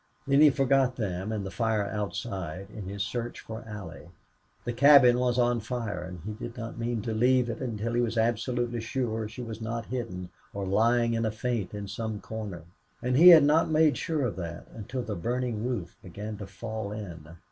[0.25, 4.09] Then he forgot them and the fight outside in his search for Allie.
[4.65, 8.01] The cabin was on fire, and he did not mean to leave it until he
[8.01, 12.63] was absolutely sure she was not hidden or lying in a faint in some corner.
[13.03, 16.91] And he had not made sure of that until the burning roof began to fall
[16.91, 17.35] in.